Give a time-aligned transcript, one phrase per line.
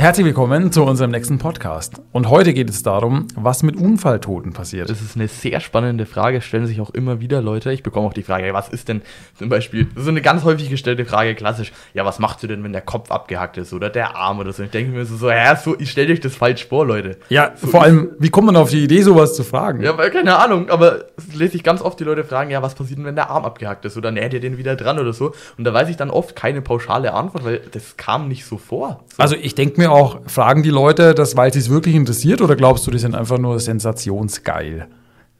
[0.00, 2.00] Herzlich willkommen zu unserem nächsten Podcast.
[2.12, 4.88] Und heute geht es darum, was mit Unfalltoten passiert.
[4.88, 7.70] Das ist eine sehr spannende Frage, stellen sich auch immer wieder Leute.
[7.70, 9.02] Ich bekomme auch die Frage, was ist denn
[9.38, 12.72] zum Beispiel, ist eine ganz häufig gestellte Frage, klassisch, ja, was machst du denn, wenn
[12.72, 14.62] der Kopf abgehackt ist oder der Arm oder so?
[14.62, 17.18] Ich denke mir so, so ja, so, ich stelle euch das falsch vor, Leute.
[17.28, 19.82] Ja, so vor allem, wie kommt man auf die Idee, sowas zu fragen?
[19.82, 22.74] Ja, weil, keine Ahnung, aber es lese ich ganz oft die Leute fragen, ja, was
[22.74, 25.34] passiert denn, wenn der Arm abgehackt ist oder näht ihr den wieder dran oder so?
[25.58, 29.04] Und da weiß ich dann oft keine pauschale Antwort, weil das kam nicht so vor.
[29.14, 29.22] So.
[29.22, 32.56] Also ich denke mir auch, fragen die Leute das, weil sie es wirklich interessiert oder
[32.56, 34.88] glaubst du, die sind einfach nur sensationsgeil?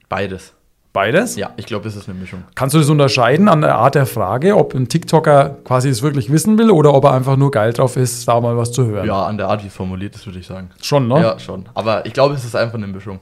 [0.09, 0.53] Beides.
[0.93, 1.37] Beides?
[1.37, 2.43] Ja, ich glaube, es ist eine Mischung.
[2.53, 6.29] Kannst du das unterscheiden an der Art der Frage, ob ein TikToker quasi es wirklich
[6.29, 9.07] wissen will oder ob er einfach nur geil drauf ist, da mal was zu hören?
[9.07, 10.69] Ja, an der Art, wie formuliert ist, würde ich sagen.
[10.81, 11.21] Schon, ne?
[11.21, 11.69] Ja, schon.
[11.75, 13.21] Aber ich glaube, es ist einfach eine Mischung.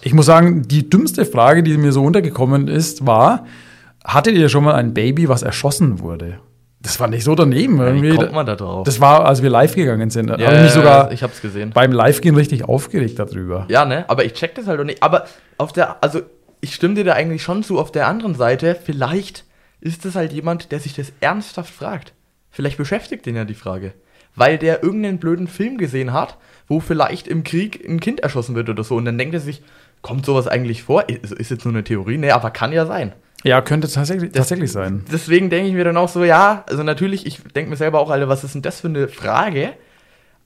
[0.00, 3.44] Ich muss sagen, die dümmste Frage, die mir so untergekommen ist, war,
[4.02, 6.38] hattet ihr schon mal ein Baby, was erschossen wurde?
[6.82, 8.12] Das war nicht so daneben irgendwie.
[8.12, 8.84] Wie kommt man da drauf?
[8.84, 10.30] Das war, als wir live gegangen sind.
[10.30, 11.72] Ja, habe mich sogar ich hab's gesehen.
[11.74, 13.66] beim Live-Gehen richtig aufgeregt darüber.
[13.68, 14.08] Ja, ne?
[14.08, 15.02] Aber ich check das halt auch nicht.
[15.02, 15.26] Aber
[15.58, 16.22] auf der, also
[16.62, 17.78] ich stimme dir da eigentlich schon zu.
[17.78, 19.44] Auf der anderen Seite, vielleicht
[19.82, 22.14] ist das halt jemand, der sich das ernsthaft fragt.
[22.50, 23.92] Vielleicht beschäftigt den ja die Frage.
[24.34, 28.70] Weil der irgendeinen blöden Film gesehen hat, wo vielleicht im Krieg ein Kind erschossen wird
[28.70, 28.96] oder so.
[28.96, 29.62] Und dann denkt er sich,
[30.00, 31.08] kommt sowas eigentlich vor?
[31.08, 32.16] Ist, ist jetzt nur eine Theorie?
[32.16, 33.12] Ne, aber kann ja sein.
[33.42, 35.04] Ja, könnte tatsächlich, tatsächlich sein.
[35.10, 38.10] Deswegen denke ich mir dann auch so, ja, also natürlich, ich denke mir selber auch,
[38.10, 39.70] Alter, was ist denn das für eine Frage?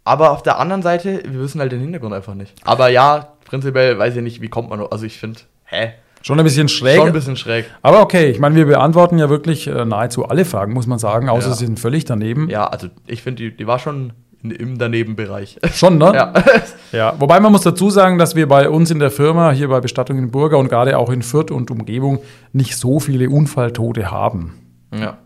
[0.04, 2.54] Aber auf der anderen Seite, wir wissen halt den Hintergrund einfach nicht.
[2.64, 5.94] Aber ja, prinzipiell weiß ich nicht, wie kommt man, also ich finde, hä?
[6.22, 6.96] Schon ein bisschen schräg.
[6.98, 7.66] Schon ein bisschen schräg.
[7.82, 11.28] Aber okay, ich meine, wir beantworten ja wirklich äh, nahezu alle Fragen, muss man sagen,
[11.28, 11.54] außer Ja.
[11.54, 12.48] sie sind völlig daneben.
[12.48, 14.12] Ja, also ich finde, die, die war schon
[14.52, 15.58] im Danebenbereich.
[15.74, 16.12] Schon, ne?
[16.14, 16.32] ja.
[16.92, 19.80] Ja, wobei man muss dazu sagen, dass wir bei uns in der Firma, hier bei
[19.80, 22.20] Bestattung in Burger und gerade auch in Fürth und Umgebung,
[22.52, 24.54] nicht so viele Unfalltote haben.
[24.96, 25.18] ja.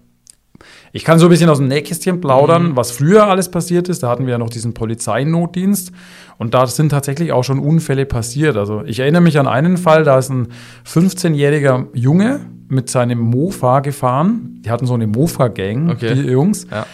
[0.92, 2.76] Ich kann so ein bisschen aus dem Nähkästchen plaudern, Mhm.
[2.76, 4.02] was früher alles passiert ist.
[4.02, 5.92] Da hatten wir ja noch diesen Polizeinotdienst
[6.38, 8.56] und da sind tatsächlich auch schon Unfälle passiert.
[8.56, 10.48] Also ich erinnere mich an einen Fall, da ist ein
[10.86, 14.60] 15-jähriger Junge mit seinem Mofa gefahren.
[14.64, 16.14] Die hatten so eine Mofa-Gang, Okay.
[16.14, 16.66] die Jungs.
[16.70, 16.86] Ja.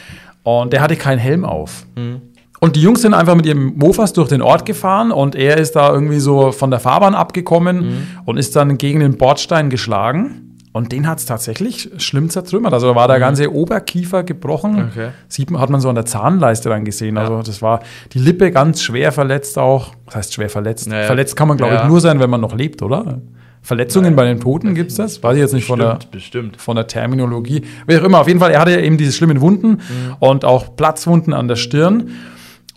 [0.45, 1.85] Und der hatte keinen Helm auf.
[1.97, 2.21] Mhm.
[2.61, 5.77] Und die Jungs sind einfach mit ihrem Mofas durch den Ort gefahren und er ist
[5.77, 8.07] da irgendwie so von der Fahrbahn abgekommen Mhm.
[8.25, 10.41] und ist dann gegen den Bordstein geschlagen.
[10.73, 12.73] Und den hat es tatsächlich schlimm zertrümmert.
[12.73, 14.89] Also da war der ganze Oberkiefer gebrochen.
[14.91, 15.11] Okay.
[15.29, 17.17] Sieht man, hat man so an der Zahnleiste dann gesehen.
[17.17, 17.81] Also das war
[18.13, 19.95] die Lippe ganz schwer verletzt auch.
[20.07, 20.89] Das heißt schwer verletzt.
[20.91, 21.07] Ja, ja.
[21.07, 21.87] Verletzt kann man, glaube ich, Ja.
[21.87, 23.21] nur sein, wenn man noch lebt, oder?
[23.65, 25.23] Verletzungen bei den Toten gibt es das?
[25.23, 26.61] Weiß ich jetzt nicht von der, Bestimmt, bestimmt.
[26.61, 27.63] von der Terminologie.
[27.87, 29.81] Wie auch immer, auf jeden Fall, er hatte ja eben diese schlimmen Wunden
[30.21, 32.11] und auch Platzwunden an der Stirn.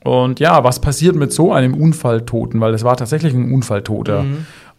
[0.04, 2.62] Und ja, was passiert mit so einem Unfalltoten?
[2.62, 4.24] Weil das war tatsächlich ein Unfalltoter.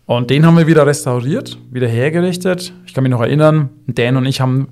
[0.06, 2.72] Und den haben wir wieder restauriert, wieder hergerichtet.
[2.86, 4.68] Ich kann mich noch erinnern, Dan und ich haben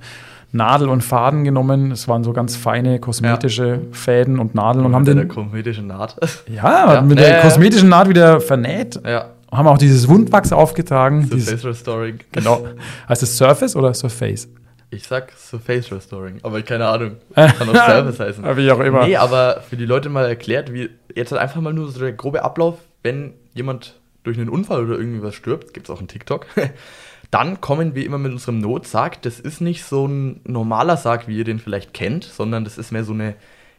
[0.52, 1.90] Nadel und Faden genommen.
[1.92, 5.88] Es waren so ganz feine kosmetische Fäden und Nadeln und haben Mit der den komödischen
[5.88, 6.16] Naht.
[6.48, 7.00] ja, Ja.
[7.02, 7.42] mit der Äh.
[7.42, 8.98] kosmetischen Naht wieder vernäht.
[9.06, 9.26] ja.
[9.52, 11.26] Haben auch dieses Wundwachs aufgetragen.
[11.28, 12.18] So Dieses, Restoring.
[12.32, 12.66] genau.
[13.08, 14.48] Heißt es Surface oder Surface?
[14.90, 17.16] Ich sag so Face Restoring, aber keine Ahnung.
[17.34, 18.56] Kann auch Service heißen.
[18.56, 19.06] Wie auch immer.
[19.06, 22.12] Nee, aber für die Leute mal erklärt, wie jetzt halt einfach mal nur so der
[22.12, 26.46] grobe Ablauf, wenn jemand durch einen Unfall oder irgendwie was stirbt, gibt's auch einen TikTok,
[27.30, 29.22] dann kommen wir immer mit unserem Notsarg.
[29.22, 32.92] Das ist nicht so ein normaler Sarg, wie ihr den vielleicht kennt, sondern das ist
[32.92, 33.34] mehr so eine,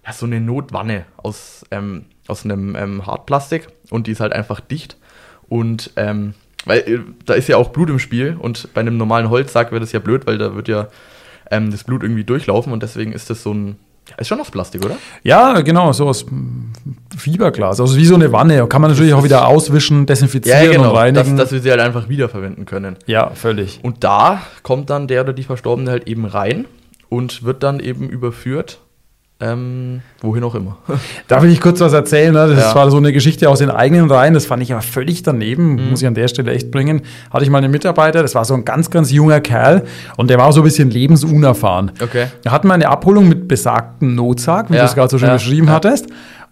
[0.06, 4.60] ja, so eine Notwanne aus, ähm, aus einem ähm, Hartplastik und die ist halt einfach
[4.60, 4.98] dicht.
[5.50, 6.34] Und ähm,
[6.66, 9.80] weil äh, da ist ja auch Blut im Spiel und bei einem normalen Holzsack wäre
[9.80, 10.88] das ja blöd, weil da wird ja
[11.50, 13.78] ähm, das Blut irgendwie durchlaufen und deswegen ist das so ein.
[14.10, 14.96] Ja, ist schon aus Plastik, oder?
[15.24, 16.26] Ja, genau, so aus
[17.18, 17.82] Fiberglas.
[17.82, 18.66] Also wie so eine Wanne.
[18.68, 21.36] Kann man natürlich auch wieder auswischen, desinfizieren und dass, reinigen.
[21.36, 22.96] dass wir sie halt einfach wiederverwenden können.
[23.06, 23.82] ja, völlig.
[23.84, 26.64] Und da kommt dann der oder die Verstorbene halt eben rein
[27.10, 28.80] und wird dann eben überführt,
[29.40, 30.78] ähm, wohin auch immer.
[31.28, 32.34] Darf ich kurz was erzählen?
[32.34, 32.56] Ne?
[32.56, 32.76] Das Ja.
[32.76, 34.34] war so eine Geschichte aus den eigenen Reihen.
[34.34, 35.90] Das fand ich aber völlig daneben.
[35.92, 37.02] Muss ich an der Stelle echt bringen.
[37.32, 39.84] Hatte ich mal einen Mitarbeiter, das war so ein ganz, ganz junger Kerl
[40.18, 41.92] und der war so ein bisschen lebensunerfahren.
[42.02, 42.28] Okay.
[42.44, 45.28] Da hatten wir eine Abholung mit besagtem Notsarg, wie Ja, du es gerade so schön
[45.28, 46.08] ja, beschrieben hattest.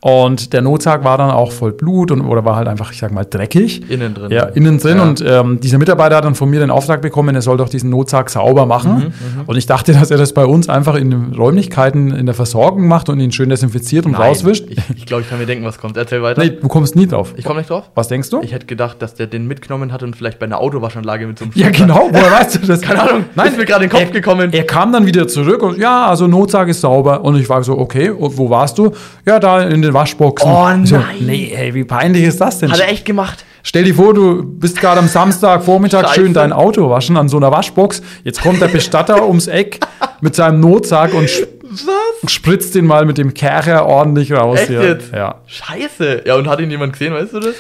[0.05, 3.11] Und der Notsarg war dann auch voll Blut und oder war halt einfach, ich sag
[3.11, 3.89] mal, dreckig.
[3.89, 4.29] Innen drin.
[4.29, 4.99] Ja, innen drin.
[4.99, 5.03] Ja.
[5.03, 7.89] Und ähm, dieser Mitarbeiter hat dann von mir den Auftrag bekommen, er soll doch diesen
[7.89, 8.97] Notsarg sauber machen.
[8.97, 12.35] Mhm, und ich dachte, dass er das bei uns einfach in den Räumlichkeiten in der
[12.35, 14.65] Versorgung macht und ihn schön desinfiziert und Nein, rauswischt.
[14.69, 15.97] Ich, ich glaube, ich kann mir denken, was kommt.
[15.97, 16.39] Erzähl weiter.
[16.39, 17.33] Nee, du kommst nie drauf.
[17.35, 17.89] Ich komme nicht drauf.
[17.95, 18.41] Was denkst du?
[18.43, 21.45] Ich hätte gedacht, dass der den mitgenommen hat und vielleicht bei einer Autowaschanlage mit so
[21.45, 22.09] einem ja, genau.
[22.11, 22.81] Woher weißt du das?
[22.81, 23.25] Keine Ahnung.
[23.33, 24.53] Nein, ist mir gerade in den Kopf er, gekommen.
[24.53, 27.23] Er kam dann wieder zurück und ja, also Notsarg ist sauber.
[27.23, 28.91] Und ich war so, okay, wo warst du?
[29.25, 30.47] Ja, da in den Waschboxen.
[30.51, 31.15] Oh, Ich so, nein.
[31.21, 32.71] nee, ey, wie peinlich ist das denn?
[32.71, 33.43] Hat er echt gemacht.
[33.63, 36.13] Stell dir vor, du bist gerade am Samstag Vormittag Scheiße.
[36.21, 38.03] schön dein Auto waschen an so einer Waschbox.
[38.23, 39.79] Jetzt kommt der Bestatter ums Eck
[40.21, 41.27] mit seinem Notsarg und
[41.63, 42.31] Was?
[42.31, 44.59] spritzt den mal mit dem Kercher ordentlich raus.
[44.59, 44.83] Echt hier.
[44.83, 45.11] jetzt?
[45.11, 45.41] Ja.
[45.47, 46.21] Scheiße.
[46.27, 47.55] Ja, und hat ihn jemand gesehen, weißt du das?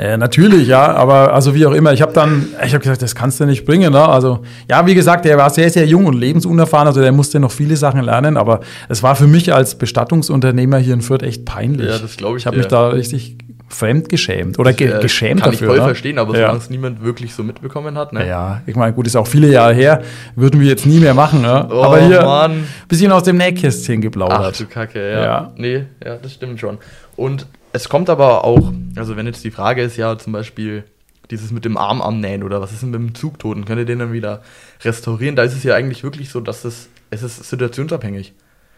[0.00, 3.14] Äh, natürlich, ja, aber also wie auch immer, ich habe dann, ich habe gesagt, das
[3.14, 4.08] kannst du nicht bringen, ne?
[4.08, 7.50] Also, ja, wie gesagt, der war sehr, sehr jung und lebensunerfahren, also der musste noch
[7.50, 11.90] viele Sachen lernen, aber es war für mich als Bestattungsunternehmer hier in Fürth echt peinlich.
[11.90, 13.36] Ja, das glaub ich Ich habe mich da richtig
[13.68, 15.66] fremd geschämt oder ge Äh, geschämt Kann dafür.
[15.66, 15.84] ich voll ne?
[15.84, 16.40] verstehen, aber ja.
[16.40, 18.26] solange es niemand wirklich so mitbekommen hat, ne?
[18.26, 20.00] Ja, ich meine, gut, ist auch viele Jahre her,
[20.34, 21.68] würden wir jetzt nie mehr machen, ne?
[21.70, 22.64] Oh, aber hier Mann.
[22.88, 24.58] bisschen aus dem Nähkästchen Ach geplaudert.
[24.58, 25.22] du Kacke, ja.
[25.22, 25.52] Ja.
[25.56, 26.78] Nee, ja, das stimmt schon.
[27.16, 30.84] Und es kommt aber auch, also wenn jetzt die Frage ist ja zum Beispiel
[31.30, 34.00] dieses mit dem Arm annähen oder was ist denn mit dem Zugtoten, könnt ihr den
[34.00, 34.42] dann wieder
[34.82, 35.36] restaurieren?
[35.36, 38.34] Da ist es ja eigentlich wirklich so, dass es, es ist situationsabhängig.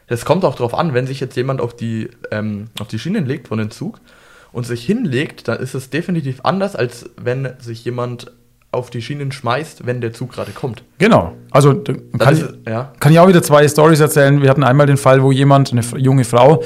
[0.06, 3.24] Es kommt auch darauf an, wenn sich jetzt jemand auf die, ähm, auf die Schienen
[3.24, 4.00] legt von dem Zug
[4.52, 8.30] und sich hinlegt, dann ist es definitiv anders, als wenn sich jemand
[8.72, 10.82] auf die Schienen schmeißt, wenn der Zug gerade kommt.
[10.96, 11.32] Genau.
[11.50, 12.90] Also Dann kann, ist ich, ja.
[13.00, 14.40] kann ich auch wieder zwei Stories erzählen.
[14.40, 16.62] Wir hatten einmal den Fall, wo jemand, eine junge Frau,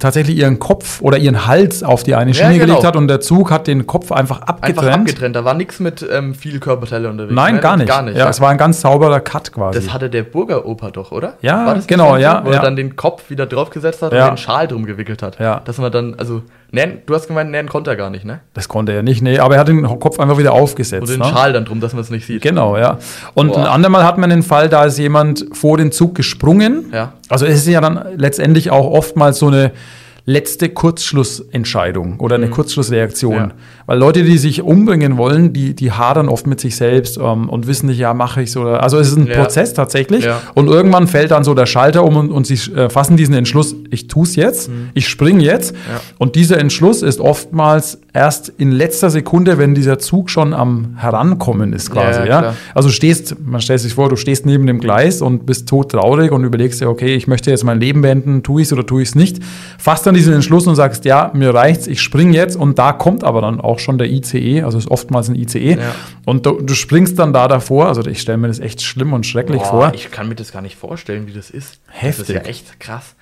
[0.00, 2.66] tatsächlich ihren Kopf oder ihren Hals auf die eine Ja, Schiene genau.
[2.66, 4.78] gelegt hat und der Zug hat den Kopf einfach abgetrennt.
[4.88, 5.36] Einfach abgetrennt.
[5.36, 7.34] Da war nichts mit ähm, viel Körperteile unterwegs.
[7.34, 7.60] Nein, ne?
[7.60, 7.88] gar nicht.
[7.88, 8.16] Gar nicht.
[8.16, 9.78] Ja, es war ein ganz sauberer Cut quasi.
[9.78, 11.34] Das hatte der Burgeroper doch, oder?
[11.42, 12.62] Ja, War das genau, ja, Wo er ja.
[12.62, 14.24] dann den Kopf wieder draufgesetzt hat Ja.
[14.28, 15.38] und den Schal drum gewickelt hat.
[15.38, 15.60] Ja.
[15.62, 16.40] Dass man dann, also,
[16.72, 18.40] nähen, du hast gemeint, nähen konnte er gar nicht, ne?
[18.54, 21.02] das konnte er nicht, nee, aber er hat den Kopf einfach wieder aufgesetzt.
[21.02, 21.26] Und den ne?
[21.26, 22.42] Schal dann drum, dass man es nicht sieht.
[22.42, 22.98] Genau, ja.
[23.34, 23.58] Und Boah.
[23.58, 26.90] ein andermal hat man den Fall, da ist jemand vor den Zug gesprungen.
[26.92, 27.12] Ja.
[27.28, 29.72] Also es ist ja dann letztendlich auch oftmals so eine
[30.24, 33.34] letzte Kurzschlussentscheidung oder eine Kurzschlussreaktion.
[33.34, 33.40] Mhm.
[33.40, 33.54] Ja.
[33.86, 37.66] Weil Leute, die sich umbringen wollen, die, die hadern oft mit sich selbst ähm, und
[37.66, 38.62] wissen nicht, ja, mache ich so.
[38.62, 39.40] Also es ist ein Ja.
[39.40, 40.24] Prozess tatsächlich.
[40.24, 40.40] Ja.
[40.54, 43.74] Und irgendwann fällt dann so der Schalter um und, und sie äh, fassen diesen Entschluss,
[43.90, 45.74] ich tue es jetzt, ich springe jetzt.
[45.74, 45.78] Mhm.
[46.18, 51.72] Und dieser Entschluss ist oftmals erst in letzter Sekunde, wenn dieser Zug schon am Herankommen
[51.72, 52.20] ist quasi.
[52.20, 52.54] Ja, Ja.
[52.74, 56.44] Also stehst, man stellt sich vor, du stehst neben dem Gleis und bist todtraurig und
[56.44, 59.08] überlegst dir, okay, ich möchte jetzt mein Leben beenden, tue ich es oder tue ich
[59.10, 59.38] es nicht.
[59.78, 63.24] Fasst dann diesen Entschluss und sagst, ja, mir reicht's, ich springe jetzt und da kommt
[63.24, 65.94] aber dann auch schon der ICE, also ist oftmals ein ICE Ja.
[66.26, 69.24] und du, du springst dann da davor, also ich stelle mir das echt schlimm und
[69.26, 69.92] schrecklich Boah, vor.
[69.94, 71.78] Ich kann mir das gar nicht vorstellen, wie das ist.
[71.86, 72.28] Das Heftig.
[72.28, 73.14] ist ja echt krass.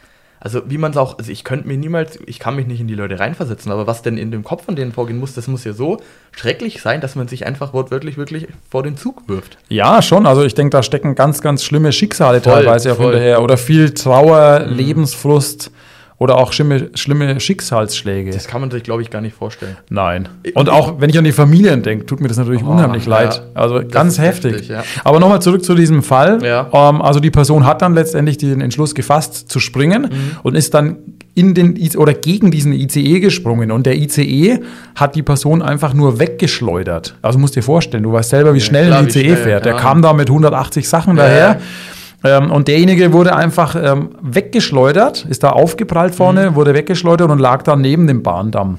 [0.43, 2.89] Also wie man es auch, also ich könnte mir niemals, ich kann mich nicht in
[2.89, 5.65] die Leute reinversetzen, aber was denn in dem Kopf von denen vorgehen muss, das muss
[5.65, 6.01] ja so
[6.33, 9.59] schrecklich sein, dass man sich einfach wortwörtlich wirklich vor den Zug wirft.
[9.69, 10.27] Ja, schon.
[10.27, 13.07] Also ich denke, da stecken ganz, ganz schlimme Schicksale Voll, teilweise auch voll.
[13.09, 13.13] Mhm.
[13.13, 13.43] hinterher.
[13.43, 15.71] Oder viel Trauer, Lebensfrust
[16.21, 18.31] oder auch schlimme, schlimme Schicksalsschläge.
[18.31, 19.77] Das kann man sich, glaube ich, gar nicht vorstellen.
[19.89, 20.29] Nein.
[20.55, 23.11] Und auch wenn ich an die Familien denke, tut mir das natürlich Oh, unheimlich ja.
[23.11, 23.43] leid.
[23.55, 24.53] Also ganz heftig.
[24.53, 24.85] heftig, ja.
[25.03, 26.39] Aber nochmal zurück zu diesem Fall.
[26.45, 26.69] Ja.
[26.73, 30.37] Ähm, also die Person hat dann letztendlich den Entschluss gefasst zu springen Mhm.
[30.43, 30.99] und ist dann
[31.35, 33.71] in den I oder gegen diesen ICE gesprungen.
[33.71, 34.59] Und der ICE
[34.97, 37.15] hat die Person einfach nur weggeschleudert.
[37.23, 39.65] Also musst dir vorstellen, du weißt selber, wie Ja, schnell klar, ein ICE schnell, fährt.
[39.65, 39.79] Der ja.
[39.79, 41.61] kam da mit 180 Sachen Ja, daher.
[42.23, 46.55] Ähm, und derjenige wurde einfach ähm, weggeschleudert, ist da aufgeprallt vorne, Mhm.
[46.55, 48.79] wurde weggeschleudert und lag dann neben dem Bahndamm.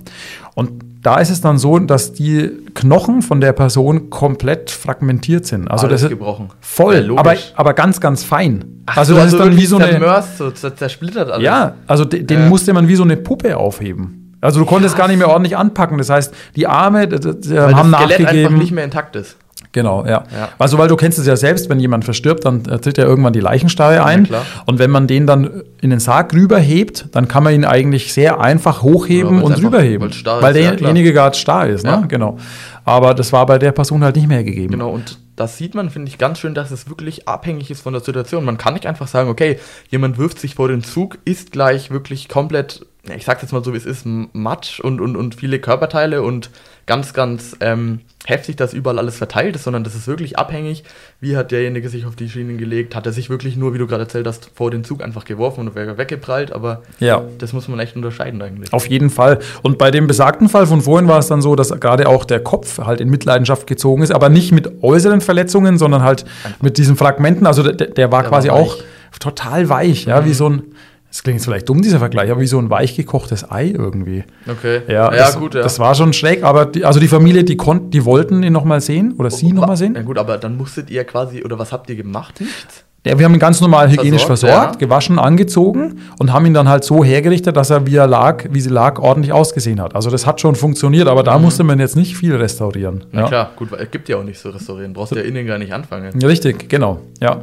[0.53, 0.71] Und
[1.01, 5.67] da ist es dann so, dass die Knochen von der Person komplett fragmentiert sind.
[5.71, 6.50] Also Alles das ist gebrochen.
[6.60, 7.19] voll, Ja, logisch.
[7.21, 8.63] aber, aber ganz, ganz fein.
[8.86, 11.43] Ach also so, das ist dann wie so eine, zermörst, so zer- zersplittert alles.
[11.43, 12.45] ja, also de, den Ja.
[12.50, 14.38] musste man wie so eine Puppe aufheben.
[14.41, 15.98] Also du konntest gar nicht mehr ordentlich anpacken.
[15.98, 18.57] Das heißt, die Arme d- d- d- Weil haben das Skelett einfach nachgegeben.
[18.60, 19.38] nicht mehr intakt ist.
[19.74, 20.24] Genau, ja.
[20.36, 20.50] Ja.
[20.58, 23.34] Also, weil du kennst es ja selbst, wenn jemand verstirbt, dann äh, tritt ja irgendwann
[23.34, 24.25] die Leichenstarre ein.
[24.25, 24.46] klar.
[24.66, 28.42] und wenn man den dann in den Sarg rüberhebt, dann kann man ihn eigentlich sehr
[28.42, 30.08] einfach hochheben Ja, und einfach- rüberheben.
[30.08, 31.92] weil's starr weil ist, ja, derjenige gerade starr ist, ne?
[31.92, 32.04] Ja.
[32.08, 32.38] Genau.
[32.84, 34.72] Aber das war bei der Person halt nicht mehr gegeben.
[34.74, 37.94] Genau, und das sieht man, finde ich, ganz schön, dass es wirklich abhängig ist von
[37.94, 38.44] der Situation.
[38.44, 39.58] Man kann nicht einfach sagen, okay,
[39.90, 43.63] jemand wirft sich vor den Zug, ist gleich wirklich komplett, ja, ich sag's jetzt mal
[43.63, 46.51] so, wie es ist, Matsch und, und, und viele Körperteile und
[46.86, 50.84] ganz, ganz ähm, heftig, dass überall alles verteilt ist, sondern das ist wirklich abhängig,
[51.20, 53.88] wie hat derjenige sich auf die Schienen gelegt, hat er sich wirklich nur, wie du
[53.88, 57.24] gerade erzählt hast, vor den Zug einfach geworfen und wäre weggeprallt, aber Ja.
[57.39, 58.72] das muss man echt unterscheiden eigentlich.
[58.74, 59.39] Auf jeden Fall.
[59.63, 62.41] Und bei dem besagten Fall von vorhin war es dann so, dass gerade auch der
[62.41, 66.25] Kopf halt in Mitleidenschaft gezogen ist, aber nicht mit äußeren Verletzungen, sondern halt
[66.62, 67.48] mit diesen Fragmenten.
[67.48, 68.77] Also der, der war Der quasi war auch
[69.20, 70.63] total weich, ja, wie so ein,
[71.12, 74.24] Das klingt jetzt vielleicht dumm, dieser Vergleich, aber wie so ein weich gekochtes Ei irgendwie.
[74.50, 74.82] Okay.
[74.88, 75.62] Ja, ja das, gut, ja.
[75.62, 78.80] Das war schon schräg, aber die, also die Familie, die konnten, die wollten ihn nochmal
[78.80, 79.94] sehen oder sie nochmal sehen.
[79.96, 82.39] Ja gut, aber dann musstet ihr quasi, oder was habt ihr gemacht?
[82.39, 82.86] Nichts?
[83.06, 84.80] Ja, wir haben ihn ganz normal hygienisch Versorgt, versorgt, ja.
[84.88, 88.62] gewaschen, angezogen und haben ihn dann halt so hergerichtet, dass er, wie er lag, wie
[88.62, 89.96] sie lag, ordentlich ausgesehen hat.
[89.96, 93.03] Also das hat schon funktioniert, aber da musste man jetzt nicht viel restaurieren.
[93.12, 93.27] Na Ja.
[93.27, 94.94] klar, gut, weil es gibt ja auch nicht so restaurieren.
[94.94, 96.18] Brauchst du ja innen gar nicht anfangen.
[96.20, 97.00] Ja, Richtig, genau.
[97.20, 97.41] Ja.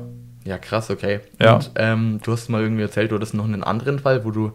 [0.49, 1.21] Ja, krass, okay.
[1.38, 1.57] Ja.
[1.57, 4.52] Und ähm, du hast mal irgendwie erzählt, du hattest noch einen anderen Fall, wo du,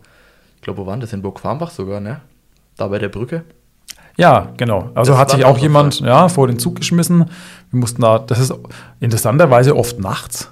[0.55, 1.13] ich glaube, wo waren das?
[1.13, 2.21] In Burg Farmbach sogar, ne?
[2.77, 3.43] Da bei der Brücke.
[4.17, 4.89] Ja, genau.
[4.95, 7.29] Also Das hat sich auch jemand ja, vor den Zug geschmissen.
[7.69, 8.55] Wir mussten da, das ist
[9.01, 10.51] interessanterweise oft nachts.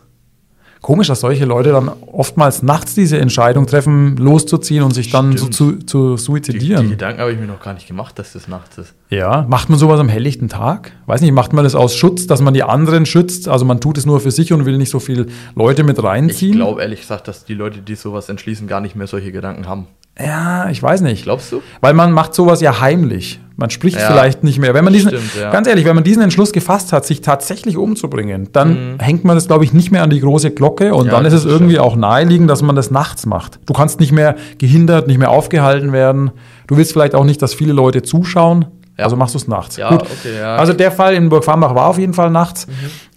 [0.81, 5.45] Komisch, dass solche Leute dann oftmals nachts diese Entscheidung treffen, loszuziehen und sich dann so
[5.51, 5.53] Stimmt.
[5.55, 6.89] zu, zu Die, die suizidieren.
[6.89, 8.93] Gedanken habe ich mir noch gar nicht gemacht, dass das nachts ist.
[9.09, 10.91] Ja, macht man sowas am helllichten Tag?
[11.05, 13.47] Weiß nicht, macht man das aus Schutz, dass man die anderen schützt?
[13.47, 16.03] Also man tut es nur für sich und will nicht so viele Leute mit Ich
[16.03, 16.55] reinziehen?
[16.55, 19.85] glaube ehrlich gesagt, dass die Leute, die sowas entschließen, gar nicht mehr solche Gedanken haben.
[20.19, 21.23] ja, ich weiß nicht.
[21.23, 21.61] Glaubst du?
[21.81, 23.39] Weil man macht sowas ja heimlich.
[23.62, 24.74] Man spricht Ja, vielleicht nicht mehr.
[24.74, 25.51] Wenn man diesen, stimmt, ja.
[25.51, 29.48] ganz ehrlich, wenn man diesen Entschluss gefasst hat, sich tatsächlich umzubringen, dann hängt man das,
[29.48, 31.12] glaube ich, nicht mehr an die große Glocke und Mhm.
[31.12, 33.60] Ja, dann ist es irgendwie auch naheliegend, dass man das nachts macht.
[33.65, 36.32] Du kannst nicht mehr gehindert, nicht mehr aufgehalten werden.
[36.68, 38.65] Du willst vielleicht auch nicht, dass viele Leute zuschauen.
[38.98, 39.77] Also machst du es nachts.
[39.77, 40.01] Ja, Gut.
[40.03, 40.53] okay, ja.
[40.53, 40.60] Mhm.
[40.60, 42.68] Also der Fall in Burg Farmbach war auf jeden Fall nachts.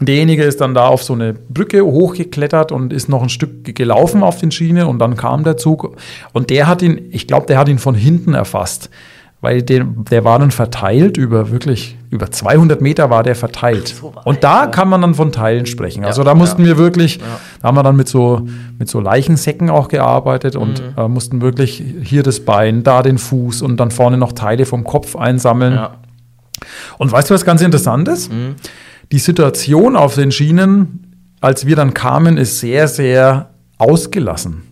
[0.00, 4.22] Derjenige ist dann da auf so eine Brücke hochgeklettert und ist noch ein Stück gelaufen
[4.22, 5.96] auf den Schienen und dann kam der Zug
[6.32, 8.88] und der hat ihn, ich glaube, der hat ihn von hinten erfasst,
[9.44, 13.94] weil der, der war dann verteilt über wirklich, über 200 Meter war der verteilt.
[14.24, 16.04] und da kann man dann von Teilen sprechen.
[16.04, 17.20] Also da mussten wir wirklich,
[17.62, 18.46] da haben wir dann mit so,
[18.78, 20.94] mit so Leichensäcken auch gearbeitet und Mhm.
[20.96, 24.82] äh, mussten wirklich hier das Bein, da den Fuß und dann vorne noch Teile vom
[24.82, 25.78] Kopf einsammeln.
[26.98, 28.32] Und weißt du, was ganz interessant ist?
[28.32, 28.54] Mhm.
[29.12, 34.62] Die Situation auf den Schienen, als wir dann kamen, ist sehr, sehr ausgelassen.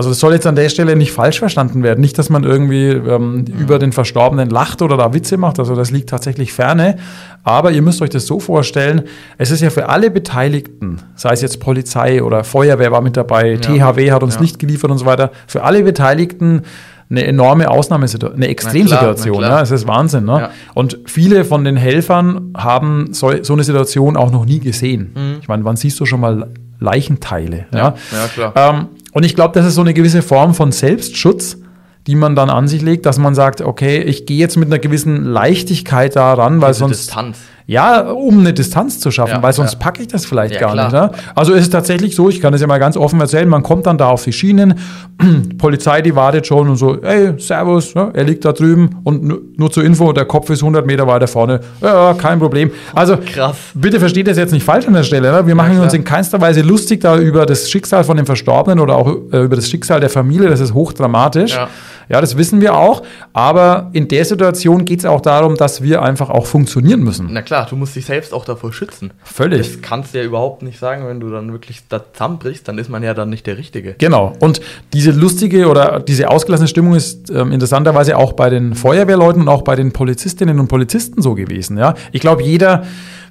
[0.00, 2.00] Also das soll jetzt an der Stelle nicht falsch verstanden werden.
[2.00, 5.58] Nicht, dass man irgendwie ähm, über den Verstorbenen lacht oder da Witze macht.
[5.58, 6.96] Also das liegt tatsächlich ferne.
[7.44, 9.02] Aber ihr müsst euch das so vorstellen,
[9.36, 13.58] es ist ja für alle Beteiligten, sei es jetzt Polizei oder Feuerwehr war mit dabei,
[13.58, 14.40] THW hat uns Ja.
[14.40, 16.62] Licht geliefert und so weiter, für alle Beteiligten
[17.10, 19.42] eine enorme Ausnahmesituation, eine Extremsituation.
[19.42, 20.24] ja, es ist Wahnsinn.
[20.24, 20.32] Ne?
[20.40, 20.50] Ja.
[20.72, 25.38] Und viele von den Helfern haben so, so eine Situation auch noch nie gesehen.
[25.42, 26.46] Ich meine, wann siehst du schon mal
[26.78, 27.66] Leichenteile?
[27.72, 28.52] Ja, Ja, ja, klar.
[28.56, 31.58] Ähm, und ich glaube, das ist so eine gewisse Form von Selbstschutz,
[32.06, 34.78] die man dann an sich legt, dass man sagt, okay, ich gehe jetzt mit einer
[34.78, 37.38] gewissen Leichtigkeit da ran, weil Diese sonst Distanz.
[37.66, 39.78] Ja, um eine Distanz zu schaffen, Ja, weil sonst ja.
[39.78, 40.84] packe ich das vielleicht Ja, gar klar.
[40.86, 41.16] nicht.
[41.16, 41.22] Ne?
[41.34, 43.86] Also ist es tatsächlich so, ich kann es ja mal ganz offen erzählen, man kommt
[43.86, 44.74] dann da auf die Schienen,
[45.58, 48.10] Polizei, die wartet schon und so, ey, servus, ne?
[48.14, 51.60] er liegt da drüben und nur, zur Info, der Kopf ist 100 Meter weiter vorne.
[51.80, 52.70] Ja, kein Problem.
[52.94, 53.56] Also Krass.
[53.74, 55.30] bitte versteht das jetzt nicht falsch an der Stelle.
[55.30, 55.46] Ne?
[55.46, 58.96] Wir machen uns in keinster Weise lustig da über das Schicksal von dem Verstorbenen oder
[58.96, 61.54] auch äh, über das Schicksal der Familie, das ist hochdramatisch.
[61.54, 61.68] Ja.
[62.08, 63.02] Ja, das wissen wir auch.
[63.32, 67.28] Aber in der Situation geht es auch darum, dass wir einfach auch funktionieren müssen.
[67.30, 69.12] Na klar, du musst dich selbst auch davor schützen.
[69.22, 69.58] Völlig.
[69.58, 72.88] Das kannst du ja überhaupt nicht sagen, wenn du dann wirklich da zusammenbrichst, dann ist
[72.88, 73.94] man ja dann nicht der Richtige.
[73.98, 74.32] Genau.
[74.40, 74.60] Und
[74.92, 79.62] diese lustige oder diese ausgelassene Stimmung ist ähm, interessanterweise auch bei den Feuerwehrleuten und auch
[79.62, 81.78] bei den Polizistinnen und Polizisten so gewesen.
[81.78, 82.84] Ja, ich glaube, jeder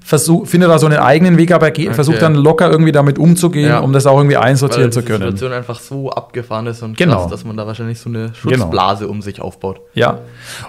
[0.04, 3.70] versuch, findet da so einen eigenen Weg, aber ge- versucht dann locker irgendwie damit umzugehen,
[3.70, 3.80] Ja.
[3.80, 5.22] um das auch irgendwie einsortieren Weil zu die können.
[5.24, 7.22] Situation einfach so abgefahren ist und Genau.
[7.22, 9.82] krass, dass man da wahrscheinlich so eine Schutzblase um sich aufbaut.
[9.94, 10.20] Ja,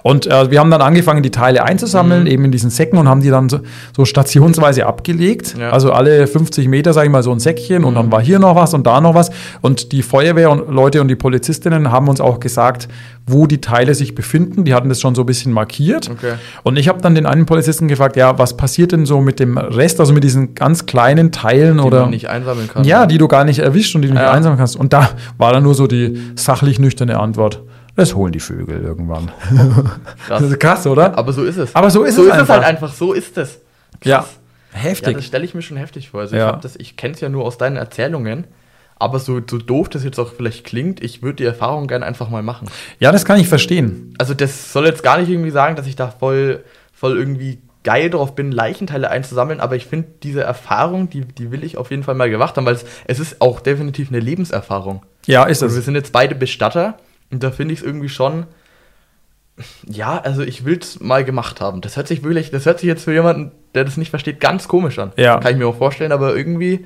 [0.03, 3.23] und äh, wir haben dann angefangen, die Teile einzusammeln, eben in diesen Säcken und haben
[3.23, 3.61] die dann so,
[3.97, 5.55] so stationsweise abgelegt.
[5.59, 5.71] Ja.
[5.71, 8.57] Also alle 50 Meter, sage ich mal, so ein Säckchen und dann war hier noch
[8.57, 9.31] was und da noch was.
[9.61, 12.89] Und die Feuerwehrleute und die Polizistinnen haben uns auch gesagt,
[13.27, 14.65] wo die Teile sich befinden.
[14.65, 16.11] Die hatten das schon so ein bisschen markiert.
[16.11, 16.35] Okay.
[16.65, 19.57] Und ich habe dann den einen Polizisten gefragt, ja, was passiert denn so mit dem
[19.59, 22.85] Rest, also mit diesen ganz kleinen Teilen Die oder man nicht einsammeln kann.
[22.85, 24.33] ja, die du gar nicht erwischt und die du nicht Ja.
[24.33, 24.77] einsammeln kannst.
[24.77, 27.62] Und da war dann nur so die sachlich nüchterne Antwort.
[27.97, 29.31] Das holen die Vögel irgendwann.
[30.27, 30.41] krass.
[30.41, 31.17] Das ist krass, oder?
[31.19, 31.75] Aber so ist es.
[31.77, 32.55] Aber so ist so es ist es einfach.
[32.55, 32.93] halt einfach.
[32.93, 33.61] So ist es.
[34.05, 34.25] ja.
[34.73, 35.17] Ja, Heftig.
[35.17, 36.21] das stelle ich mir schon heftig vor.
[36.21, 36.55] Also Ja.
[36.55, 38.45] ich, das- ich kenne es ja nur aus deinen Erzählungen.
[39.00, 42.28] Aber so, so doof das jetzt auch vielleicht klingt, ich würde die Erfahrung gerne einfach
[42.28, 42.69] mal machen.
[42.99, 44.14] Ja, das kann ich verstehen.
[44.19, 48.11] Also das soll jetzt gar nicht irgendwie sagen, dass ich da voll, voll irgendwie geil
[48.11, 52.02] drauf bin, Leichenteile einzusammeln, aber ich finde diese Erfahrung, die, die will ich auf jeden
[52.02, 55.02] Fall mal gemacht haben, weil es, es ist auch definitiv eine Lebenserfahrung.
[55.26, 55.87] Ja, ist Also wir es.
[55.87, 56.99] sind jetzt beide Bestatter
[57.30, 58.45] und da finde ich es irgendwie schon,
[59.87, 61.80] ja, also ich will es mal gemacht haben.
[61.80, 64.69] Das hört sich wirklich, das hört sich jetzt für jemanden, der das nicht versteht, ganz
[64.69, 65.12] komisch an.
[65.16, 65.38] Ja.
[65.38, 66.85] Kann ich mir auch vorstellen, aber irgendwie,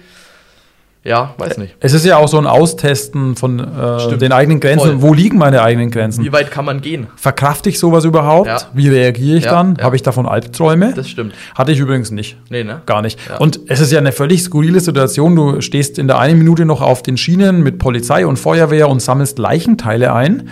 [1.04, 1.76] Ja, weiß nicht.
[1.80, 4.86] Es ist ja auch so ein Austesten von äh, den eigenen Grenzen.
[5.00, 5.02] Voll.
[5.02, 6.24] Wo liegen meine eigenen Grenzen?
[6.24, 7.08] Wie weit kann man gehen?
[7.16, 8.46] Verkrafte ich sowas überhaupt?
[8.46, 8.56] Ja.
[8.72, 9.76] Wie reagiere ich Ja, dann?
[9.76, 9.84] ja.
[9.84, 10.94] Habe ich davon Albträume?
[10.94, 11.34] Das stimmt.
[11.54, 12.38] Hatte ich übrigens nicht.
[12.48, 12.80] Nee, ne?
[12.86, 13.18] Gar nicht.
[13.38, 15.36] Und es ist ja eine völlig skurrile Situation.
[15.36, 19.02] Du stehst in der einen Minute noch auf den Schienen mit Polizei und Feuerwehr und
[19.02, 20.48] sammelst Leichenteile ein.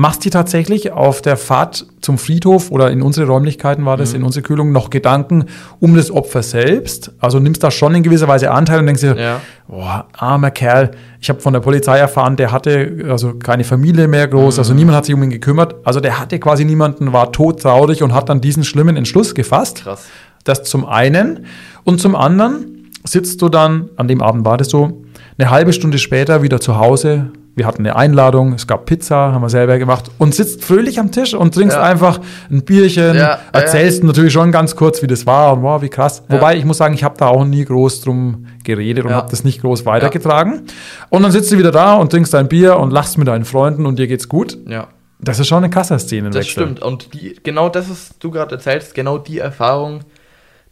[0.00, 4.00] Machst dir tatsächlich auf der Fahrt zum Friedhof oder in unsere Räumlichkeiten war Mhm.
[4.00, 5.46] das, in unsere Kühlung, noch Gedanken
[5.80, 7.10] um das Opfer selbst?
[7.18, 9.40] Also nimmst da schon in gewisser Weise Anteil und denkst dir, Ja.
[9.66, 10.92] boah, armer Kerl.
[11.20, 14.60] Ich habe von der Polizei erfahren, der hatte also keine Familie mehr groß, Mhm.
[14.60, 15.74] also niemand hat sich um ihn gekümmert.
[15.82, 19.82] Also der hatte quasi niemanden, war todtraurig und hat dann diesen schlimmen Entschluss gefasst.
[19.82, 20.04] Krass.
[20.44, 21.46] Das zum einen.
[21.82, 25.02] Und zum anderen sitzt du dann, an dem Abend war das so,
[25.38, 27.32] eine halbe Stunde später wieder zu Hause.
[27.58, 31.10] Wir hatten eine Einladung, es gab Pizza, haben wir selber gemacht und sitzt fröhlich am
[31.10, 31.82] Tisch und trinkst Ja.
[31.82, 35.82] einfach ein Bierchen, Ja, ja, erzählst natürlich schon ganz kurz, wie das war und wow,
[35.82, 36.22] wie krass.
[36.28, 39.16] Wobei ich muss sagen, ich habe da auch nie groß drum geredet und Ja.
[39.16, 40.62] habe das nicht groß weitergetragen.
[41.10, 43.86] Und dann sitzt du wieder da und trinkst dein Bier und lachst mit deinen Freunden
[43.86, 44.56] und dir geht's gut.
[44.68, 44.86] Ja.
[45.20, 46.30] Das ist schon eine krasser Szene.
[46.30, 46.80] Das stimmt.
[46.80, 50.02] Und die, genau das, was du gerade erzählst, genau die Erfahrung,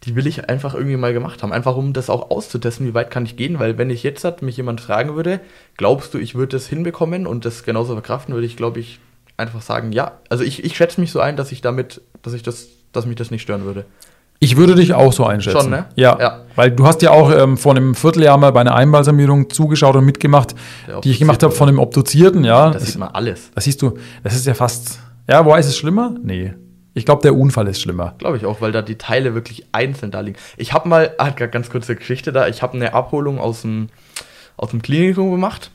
[0.07, 1.53] die will ich einfach irgendwie mal gemacht haben.
[1.53, 3.59] Einfach um das auch auszutesten, wie weit kann ich gehen.
[3.59, 5.41] Weil wenn ich jetzt hat, mich jemand fragen würde,
[5.77, 9.01] glaubst du, ich würde das hinbekommen und das genauso verkraften, würde ich, glaube ich,
[9.37, 10.13] einfach sagen, ja.
[10.31, 13.17] Also ich, ich schätze mich so ein, dass ich damit, dass ich das, dass mich
[13.17, 13.85] das nicht stören würde.
[14.39, 15.61] Ich würde dich auch so einschätzen.
[15.61, 15.87] Schon, ne?
[15.97, 16.17] Ja.
[16.21, 16.41] Ja.
[16.55, 20.05] Weil du hast ja auch ähm, vor einem Vierteljahr mal bei einer Einbalsamierung zugeschaut und
[20.05, 20.55] mitgemacht,
[21.03, 22.71] die ich gemacht habe von dem Obduzierten, ja.
[22.71, 23.51] Das sieht man alles.
[23.55, 25.01] das siehst du, das ist ja fast.
[25.29, 26.15] Ja, wo ist es schlimmer?
[26.23, 26.55] Nee.
[26.97, 28.15] Ich glaube, der Unfall ist schlimmer.
[28.17, 30.39] Glaube ich auch, weil da die Teile wirklich einzeln da liegen.
[30.57, 33.91] Ich habe mal, ah, ga- ganz kurze Geschichte da, ich habe eine Abholung aus dem,
[34.57, 35.71] aus dem Klinikum gemacht,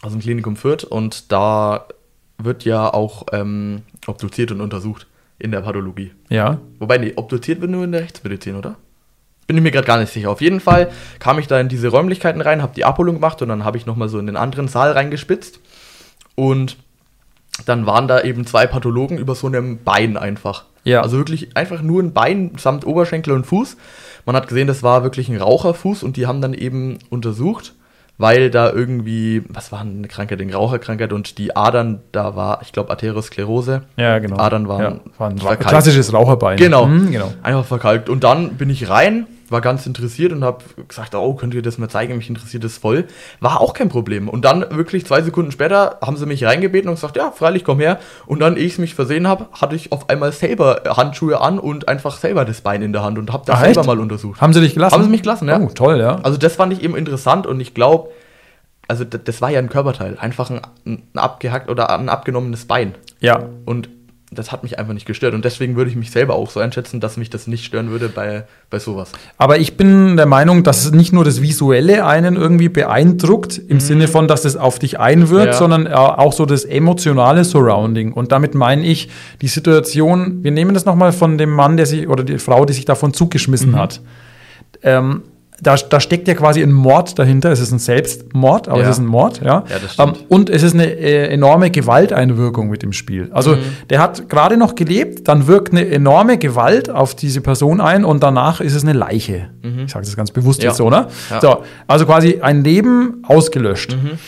[0.00, 1.84] aus dem Klinikum Fürth und da
[2.38, 5.06] wird ja auch ähm, obduziert und untersucht
[5.38, 6.12] in der Pathologie.
[6.30, 6.56] Ja.
[6.78, 8.76] Wobei, nee, obduziert wird nur in der Rechtsmedizin, oder?
[9.46, 10.30] Bin ich mir gerade gar nicht sicher.
[10.30, 13.50] Auf jeden Fall kam ich da in diese Räumlichkeiten rein, habe die Abholung gemacht und
[13.50, 15.60] dann habe ich nochmal so in den anderen Saal reingespitzt.
[16.34, 16.78] Und
[17.66, 20.64] dann waren da eben zwei Pathologen über so einem Bein einfach.
[20.84, 21.02] Ja.
[21.02, 23.76] Also wirklich einfach nur ein Bein samt Oberschenkel und Fuß.
[24.26, 27.74] Man hat gesehen, das war wirklich ein Raucherfuß und die haben dann eben untersucht,
[28.18, 32.72] weil da irgendwie, was war eine Krankheit, eine Raucherkrankheit und die Adern, da war, ich
[32.72, 33.82] glaube, Arteriosklerose.
[33.96, 34.36] Ja, genau.
[34.36, 35.68] Adern waren, ja, war ein Ra verkalkt.
[35.68, 36.58] klassisches Raucherbein.
[36.58, 36.86] Genau.
[36.86, 37.32] Mhm, genau.
[37.42, 38.08] Einfach verkalkt.
[38.08, 41.78] Und dann bin ich rein, war ganz interessiert und habe gesagt, oh, könnt ihr das
[41.78, 42.16] mal zeigen?
[42.16, 43.06] Mich interessiert das voll.
[43.40, 44.28] War auch kein Problem.
[44.28, 47.80] Und dann wirklich zwei Sekunden später haben sie mich reingebeten und gesagt, ja, freilich, komm
[47.80, 47.98] her.
[48.26, 51.88] Und dann, ehe ich mich versehen habe, hatte ich auf einmal selber Handschuhe an und
[51.88, 53.86] einfach selber das Bein in der Hand und habe das Ach, selber echt?
[53.86, 54.40] mal untersucht.
[54.40, 54.94] Haben sie dich gelassen?
[54.94, 55.60] Haben sie mich gelassen, ja.
[55.60, 56.16] Oh, toll, ja.
[56.22, 58.10] Also das fand ich eben interessant und ich glaube,
[58.88, 62.94] also das war ja ein Körperteil, einfach ein, ein abgehackt oder ein abgenommenes Bein.
[63.20, 63.44] Ja.
[63.64, 63.88] Und
[64.32, 65.34] das hat mich einfach nicht gestört.
[65.34, 68.08] Und deswegen würde ich mich selber auch so einschätzen, dass mich das nicht stören würde
[68.08, 69.10] bei, bei sowas.
[69.38, 73.80] Aber ich bin der Meinung, dass es nicht nur das Visuelle einen irgendwie beeindruckt, im
[73.80, 75.52] Sinne von, dass es auf dich einwirkt, Ja.
[75.54, 78.12] sondern äh, auch so das emotionale Surrounding.
[78.12, 79.08] Und damit meine ich
[79.42, 82.72] die Situation, wir nehmen das nochmal von dem Mann, der sich, oder die Frau, die
[82.72, 84.00] sich davon zugeschmissen hat.
[84.82, 85.22] Ähm,
[85.62, 87.50] da, da steckt ja quasi ein Mord dahinter.
[87.50, 88.84] Es ist ein Selbstmord, aber Ja.
[88.84, 89.64] es ist ein Mord, ja.
[89.68, 90.18] Ja, stimmt.
[90.18, 93.28] Ähm, und es ist eine äh, enorme Gewalteinwirkung mit dem Spiel.
[93.32, 93.58] Also Mhm.
[93.90, 98.22] der hat gerade noch gelebt, dann wirkt eine enorme Gewalt auf diese Person ein und
[98.22, 99.50] danach ist es eine Leiche.
[99.84, 100.64] Ich sage das ganz bewusst Mhm.
[100.64, 100.70] Ja.
[100.70, 101.06] jetzt so, ne?
[101.40, 103.96] So, also quasi ein Leben ausgelöscht.
[103.96, 104.18] Mhm.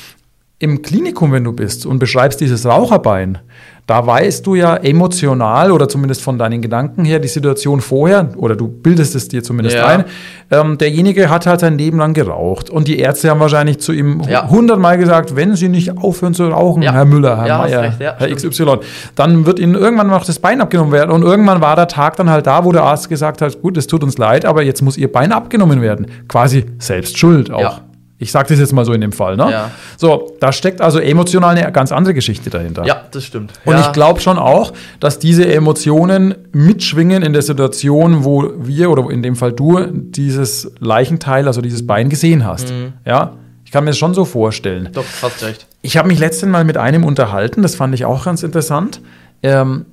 [0.59, 3.38] Im Klinikum, wenn du bist und beschreibst dieses Raucherbein,
[3.87, 8.55] da weißt du ja emotional oder zumindest von deinen Gedanken her die Situation vorher, oder
[8.55, 9.87] du bildest es dir zumindest Ja.
[9.87, 10.05] ein,
[10.53, 12.71] ähm, derjenige hat halt sein Leben lang geraucht.
[12.71, 14.49] Und die Ärzte haben wahrscheinlich zu ihm Ja.
[14.49, 16.92] hundertmal gesagt, wenn Sie nicht aufhören zu rauchen, Ja.
[16.92, 18.53] Herr Müller, Herr Ja, Meier, ja, Herr stimmt.
[18.55, 18.77] XY,
[19.16, 21.11] dann wird Ihnen irgendwann noch das Bein abgenommen werden.
[21.11, 23.88] Und irgendwann war der Tag dann halt da, wo der Arzt gesagt hat, gut, es
[23.88, 26.07] tut uns leid, aber jetzt muss Ihr Bein abgenommen werden.
[26.29, 27.81] Quasi selbst schuld auch.
[28.22, 29.37] Ich sage das jetzt mal so in dem Fall.
[29.37, 29.50] Ne?
[29.50, 29.70] Ja.
[29.96, 32.85] So, da steckt also emotional eine ganz andere Geschichte dahinter.
[32.85, 33.52] Ja, das stimmt.
[33.64, 33.80] Und ja.
[33.80, 39.22] ich glaube schon auch, dass diese Emotionen mitschwingen in der Situation, wo wir oder in
[39.22, 42.70] dem Fall du dieses Leichenteil, also dieses Bein gesehen hast.
[42.70, 42.92] Mhm.
[43.04, 43.32] Ja,
[43.64, 44.90] ich kann mir das schon so vorstellen.
[44.92, 45.66] Doch, fast recht.
[45.82, 49.00] Ich habe mich letztens mal mit einem unterhalten, das fand ich auch ganz interessant,
[49.42, 49.87] ähm,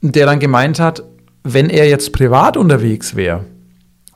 [0.00, 1.02] der dann gemeint hat,
[1.42, 3.44] wenn er jetzt privat unterwegs wäre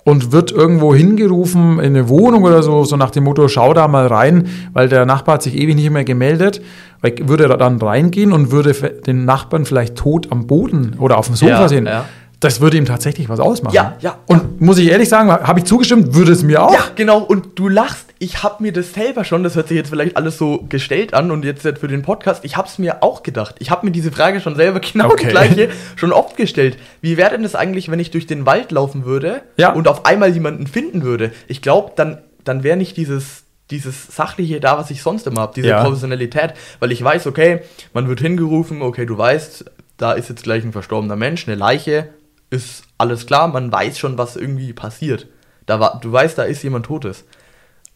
[0.09, 3.89] und wird irgendwo hingerufen in eine Wohnung oder so, so nach dem Motto, schau da
[3.89, 6.61] mal rein, weil der Nachbar hat sich ewig nicht mehr gemeldet,
[7.01, 8.73] weil würde er dann reingehen und würde
[9.07, 11.87] den Nachbarn vielleicht tot am Boden oder auf dem Sofa Ja, sehen.
[11.87, 12.05] ja.
[12.41, 13.75] Das würde ihm tatsächlich was ausmachen.
[13.75, 16.73] Ja, ja, Und muss ich ehrlich sagen, habe ich zugestimmt, würde es mir auch.
[16.73, 17.19] Ja, genau.
[17.19, 18.05] Und du lachst.
[18.21, 21.31] Ich habe mir das selber schon, das hört sich jetzt vielleicht alles so gestellt an
[21.31, 23.57] und jetzt für den Podcast, ich habe es mir auch gedacht.
[23.61, 25.25] Ich habe mir diese Frage schon selber genau Okay.
[25.25, 26.79] die gleiche schon oft gestellt.
[27.01, 29.73] Wie wäre denn das eigentlich, wenn ich durch den Wald laufen würde Ja.
[29.73, 31.33] und auf einmal jemanden finden würde?
[31.47, 35.53] Ich glaube, dann, dann wäre nicht dieses, dieses Sachliche da, was ich sonst immer habe,
[35.55, 35.83] diese Ja.
[35.85, 37.61] Professionalität, weil ich weiß, okay,
[37.95, 39.65] man wird hingerufen, okay, du weißt,
[39.97, 42.09] da ist jetzt gleich ein verstorbener Mensch, eine Leiche,
[42.51, 45.27] ist alles klar, man weiß schon, was irgendwie passiert.
[45.67, 47.25] Da war, du weißt, da ist jemand Totes.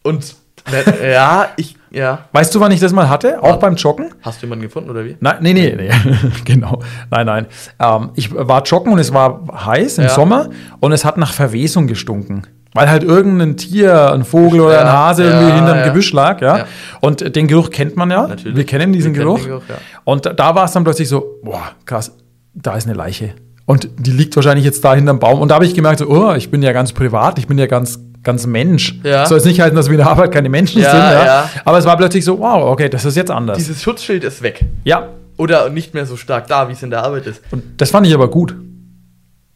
[0.03, 0.35] Und
[0.71, 2.25] äh, ja, ich, ja.
[2.31, 3.41] Weißt du, wann ich das mal hatte?
[3.41, 3.55] Auch Ja.
[3.55, 4.13] beim Joggen?
[4.21, 5.17] Hast du jemanden gefunden oder wie?
[5.19, 5.89] Nein, nee, nee, nee.
[6.45, 6.81] genau.
[7.09, 7.47] Nein, nein.
[7.79, 10.09] Ähm, ich war joggen und es war heiß im Ja.
[10.11, 12.43] Sommer und es hat nach Verwesung gestunken.
[12.75, 15.83] Weil halt irgendein Tier, ein Vogel oder ein Hase irgendwie hinterm.
[15.83, 16.65] Gebüsch lag, ja.
[17.01, 18.27] Und den Geruch kennt man ja.
[18.27, 18.57] Natürlich.
[18.57, 19.61] Wir kennen diesen Wir kennen Geruch.
[19.61, 19.81] den Geruch.
[20.05, 22.15] Und da war es dann plötzlich so, boah, krass,
[22.55, 23.35] da ist eine Leiche.
[23.65, 25.39] Und die liegt wahrscheinlich jetzt da hinterm Baum.
[25.39, 27.65] Und da habe ich gemerkt, so, oh, ich bin ja ganz privat, ich bin ja
[27.65, 28.99] ganz, ganz Mensch.
[29.03, 29.25] Ja.
[29.25, 31.25] Soll es nicht heißen, dass wir in der Arbeit keine Menschen Ja, sind, ja.
[31.25, 31.49] ja.
[31.63, 33.57] Aber es war plötzlich so, wow, okay, das ist jetzt anders.
[33.57, 34.65] Dieses Schutzschild ist weg.
[34.83, 37.41] ja, Oder nicht mehr so stark da, wie es in der Arbeit ist.
[37.51, 38.53] Und das fand ich aber gut.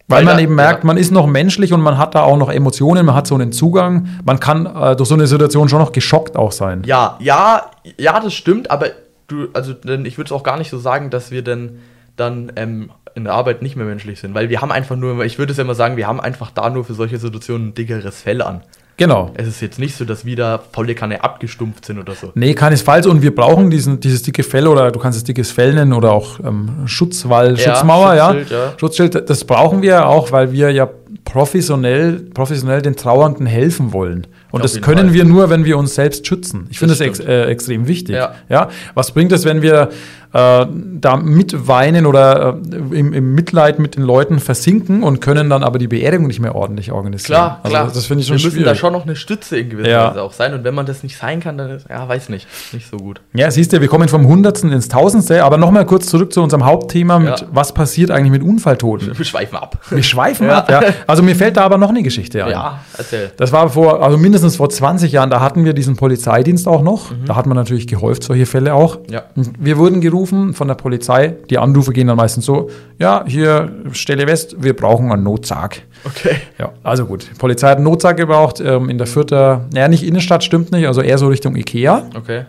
[0.10, 0.88] Weil, Weil man eben merkt, ja.
[0.88, 3.52] man ist noch menschlich und man hat da auch noch Emotionen, man hat so einen
[3.52, 4.08] Zugang.
[4.24, 6.84] Man kann äh, durch so eine Situation schon noch geschockt auch sein.
[6.86, 8.88] Ja, ja, ja, das stimmt, aber
[9.28, 11.80] du, also denn ich würde es auch gar nicht so sagen, dass wir denn
[12.16, 15.38] dann ähm, in der Arbeit nicht mehr menschlich sind, weil wir haben einfach nur, ich
[15.40, 18.22] würde es ja immer sagen, wir haben einfach da nur für solche Situationen ein dickeres
[18.22, 18.62] Fell an.
[19.00, 19.32] Genau.
[19.36, 22.32] Es ist jetzt nicht so, dass wir da volle Kanne abgestumpft sind oder so.
[22.34, 23.06] Nee, keinesfalls.
[23.06, 26.12] Und wir brauchen diesen, dieses dicke Fell oder du kannst es dickes Fell nennen oder
[26.12, 28.34] auch ähm, Schutzwall, Ja, Schutzmauer, ja.
[28.34, 28.74] Schutzschild, ja.
[28.78, 30.90] Schutzschild, das brauchen wir auch, weil wir ja
[31.26, 34.26] professionell, professionell den Trauernden helfen wollen.
[34.50, 35.14] Und Auf das können Fall.
[35.14, 36.66] wir nur, wenn wir uns selbst schützen.
[36.72, 38.16] Ich finde das, Das ex äh, extrem wichtig.
[38.16, 38.34] Ja.
[38.50, 38.70] Ja.
[38.96, 39.90] Was bringt es, wenn wir
[40.38, 40.66] äh,
[41.00, 45.80] da mitweinen oder äh, im, im Mitleid mit den Leuten versinken und können dann aber
[45.80, 47.36] die Beerdigung nicht mehr ordentlich organisieren?
[47.38, 47.92] Klar, also klar.
[47.94, 48.66] Das finde ich schon Wir müssen schwierig.
[48.68, 50.10] da schon noch eine Stütze in gewisser Ja.
[50.12, 50.54] Weise auch sein.
[50.54, 53.22] Und wenn man das nicht sein kann, dann ist, ja, weiß nicht, nicht so gut.
[53.34, 56.66] Ja, siehst du, wir kommen vom Hundertsten ins Tausendste, aber nochmal kurz zurück zu unserem
[56.66, 57.48] Hauptthema mit, Ja.
[57.52, 59.18] was passiert eigentlich mit Unfalltoten?
[59.18, 59.80] Wir schweifen ab.
[59.90, 60.60] Wir schweifen Ja.
[60.60, 60.82] ab, ja.
[61.08, 62.52] Also mir fällt da aber noch eine Geschichte ein.
[62.52, 63.32] Ja, erzähl.
[63.38, 67.12] Das war vor, also mindestens vor 20 Jahren, da hatten wir diesen Polizeidienst auch noch.
[67.26, 69.00] Da hat man natürlich gehäuft, solche Fälle auch.
[69.10, 69.24] Ja.
[69.36, 71.36] Wir wurden gerufen von der Polizei.
[71.50, 75.82] Die Anrufe gehen dann meistens so, ja, hier, Stelle West, wir brauchen einen Notsarg.
[76.04, 76.36] Okay.
[76.58, 77.28] Ja, also gut.
[77.32, 80.88] Die Polizei hat einen Notsarg gebraucht ähm, in der Fürther, naja, nicht Innenstadt, stimmt nicht,
[80.88, 82.04] also eher so Richtung Ikea.
[82.16, 82.46] Okay.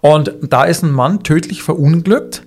[0.00, 2.44] Und da ist ein Mann tödlich verunglückt,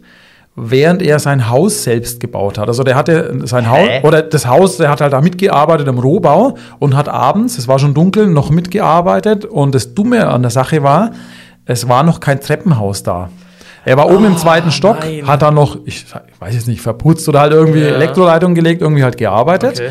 [0.56, 2.68] während er sein Haus selbst gebaut hat.
[2.68, 6.58] Also der hatte sein Haus, oder das Haus, der hat halt da mitgearbeitet im Rohbau
[6.80, 9.46] und hat abends, es war schon dunkel, noch mitgearbeitet.
[9.46, 11.12] Und das Dumme an der Sache war,
[11.66, 13.30] es war noch kein Treppenhaus da.
[13.84, 15.28] Er war oben im zweiten Stock, nein.
[15.28, 17.96] hat dann noch, ich, ich weiß jetzt nicht, verputzt oder halt irgendwie Ja.
[17.96, 19.80] Elektroleitung gelegt, irgendwie halt gearbeitet.
[19.80, 19.90] Okay.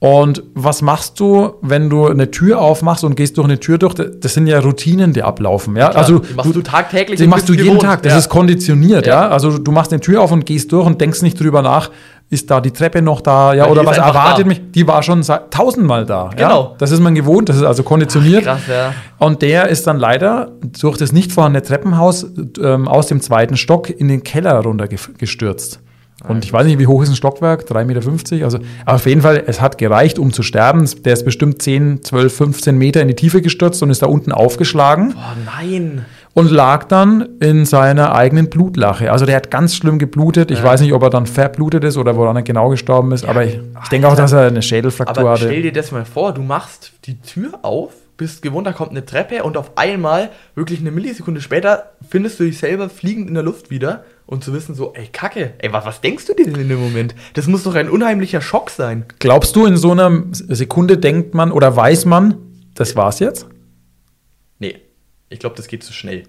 [0.00, 3.94] Und was machst du, wenn du eine Tür aufmachst und gehst durch eine Tür durch?
[3.94, 5.74] Das sind ja Routinen, die ablaufen.
[5.74, 5.88] Ja?
[5.88, 7.82] also die machst du tagtäglich Die machst du jeden gewohnt.
[7.82, 8.02] Tag.
[8.04, 8.18] Das Ja.
[8.20, 9.06] ist konditioniert.
[9.06, 9.24] Ja.
[9.24, 9.28] Ja.
[9.30, 11.90] Also du machst eine Tür auf und gehst durch und denkst nicht drüber nach,
[12.30, 13.54] ist da die Treppe noch da?
[13.54, 14.48] Ja, Weil oder was erwartet da.
[14.48, 14.60] mich?
[14.70, 16.30] Die war schon seit tausendmal da.
[16.38, 16.46] Ja?
[16.48, 16.76] Genau.
[16.78, 17.48] Das ist man gewohnt.
[17.48, 18.44] Das ist also konditioniert.
[18.44, 18.94] Krass, ja.
[19.18, 22.24] Und der ist dann leider durch das nicht vorhandene Treppenhaus
[22.62, 25.80] ähm, aus dem zweiten Stock in den Keller runtergestürzt.
[26.26, 27.62] Und ich weiß nicht, wie hoch ist ein Stockwerk?
[27.70, 27.84] 3,50
[28.32, 28.44] Meter?
[28.44, 30.88] Also aber auf jeden Fall, es hat gereicht, um zu sterben.
[31.04, 34.32] Der ist bestimmt 10, 12, 15 Meter in die Tiefe gestürzt und ist da unten
[34.32, 36.04] aufgeschlagen Boah, nein.
[36.34, 39.12] und lag dann in seiner eigenen Blutlache.
[39.12, 40.50] Also der hat ganz schlimm geblutet.
[40.50, 40.64] Ich Ja.
[40.64, 43.60] weiß nicht, ob er dann verblutet ist oder woran er genau gestorben ist, aber ich,
[43.84, 45.44] ich denke auch, dass er eine Schädelfraktur Aber hatte.
[45.44, 49.06] stell dir das mal vor, du machst die Tür auf, bist gewohnt, da kommt eine
[49.06, 53.44] Treppe und auf einmal, wirklich eine Millisekunde später, findest du dich selber fliegend in der
[53.44, 56.60] Luft wieder und zu wissen so, ey, Kacke, ey, was, was denkst du dir denn
[56.60, 57.14] in dem Moment?
[57.32, 59.06] Das muss doch ein unheimlicher Schock sein.
[59.18, 62.36] Glaubst du, in so einer Sekunde denkt man oder weiß man,
[62.74, 63.46] das war's jetzt?
[64.58, 64.82] Nee,
[65.30, 66.24] ich glaube, das geht zu schnell.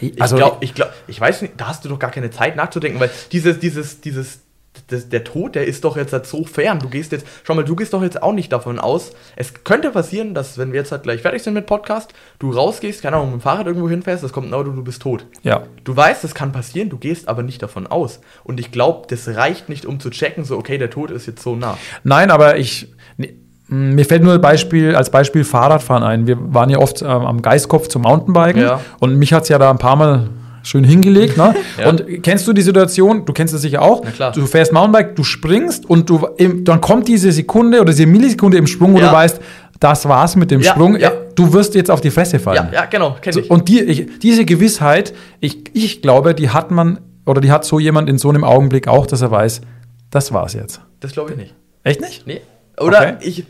[0.00, 2.56] Ich Also, glaube, ich, glaub, ich weiß nicht, da hast du doch gar keine Zeit
[2.56, 4.40] nachzudenken, weil dieses, dieses, dieses,
[4.88, 6.78] das, der Tod, der ist doch jetzt halt so fern.
[6.78, 9.12] Du gehst jetzt, schau mal, du gehst doch jetzt auch nicht davon aus.
[9.36, 13.02] Es könnte passieren, dass, wenn wir jetzt halt gleich fertig sind mit Podcast, du rausgehst,
[13.02, 15.26] keine Ahnung, mit dem Fahrrad irgendwo hinfährst, das kommt ein Auto, du bist tot.
[15.42, 15.62] ja.
[15.84, 18.20] Du weißt, das kann passieren, du gehst aber nicht davon aus.
[18.42, 21.42] Und ich glaube, das reicht nicht, um zu checken, so, okay, der Tod ist jetzt
[21.42, 21.76] so nah.
[22.04, 22.88] Nein, aber ich.
[23.18, 23.34] nee,
[23.68, 26.26] mh, Mir fällt nur Beispiel, als Beispiel Fahrradfahren ein.
[26.26, 28.80] Wir waren ja oft ähm, am Geistkopf zum Mountainbiken Ja.
[29.00, 30.28] und mich hat es ja da ein paar Mal
[30.64, 31.36] schön hingelegt.
[31.36, 31.54] Ne?
[31.78, 31.88] Ja.
[31.88, 34.02] Und kennst du die Situation, du kennst es sicher auch,
[34.34, 36.26] du fährst Mountainbike, du springst und du,
[36.62, 39.08] dann kommt diese Sekunde oder diese Millisekunde im Sprung, wo Ja.
[39.08, 39.40] du weißt,
[39.80, 41.12] das war's mit dem Ja, Sprung, ja.
[41.34, 42.68] Du wirst jetzt auf die Fresse fallen.
[42.72, 43.50] Ja, ja, genau, kenne ich.
[43.50, 47.78] und die, ich, diese Gewissheit, ich, ich glaube, die hat man oder die hat so
[47.80, 49.62] jemand in so einem Augenblick auch, dass er weiß,
[50.10, 50.80] das war's jetzt.
[51.00, 51.54] Das glaube ich nicht.
[51.82, 52.26] Echt nicht?
[52.26, 52.40] Nee.
[52.80, 53.14] Oder Okay.
[53.20, 53.44] ich,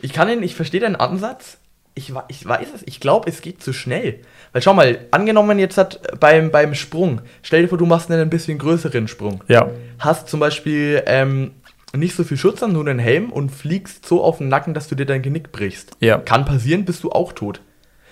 [0.00, 1.58] ich kann ihn, ich verstehe deinen Ansatz.
[1.98, 4.20] Ich, ich weiß es, ich glaube, es geht zu schnell.
[4.52, 8.22] Weil schau mal, angenommen jetzt hat beim, beim Sprung, stell dir vor, du machst einen
[8.22, 9.42] ein bisschen größeren Sprung.
[9.48, 9.68] Ja.
[9.98, 11.50] Hast zum Beispiel ähm,
[11.96, 14.86] nicht so viel Schutz an, nur einen Helm und fliegst so auf den Nacken, dass
[14.86, 15.90] du dir dein Genick brichst.
[15.98, 16.18] Ja.
[16.18, 17.60] Kann passieren, bist du auch tot.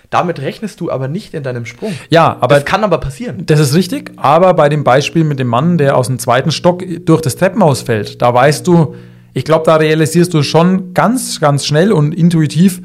[0.09, 1.93] Damit rechnest du aber nicht in deinem Sprung.
[2.09, 3.45] Ja, aber das kann aber passieren.
[3.45, 6.83] Das ist richtig, aber bei dem Beispiel mit dem Mann, der aus dem zweiten Stock
[7.05, 8.95] durch das Treppenhaus fällt, da weißt du,
[9.33, 12.81] ich glaube, da realisierst du schon ganz, ganz schnell und intuitiv,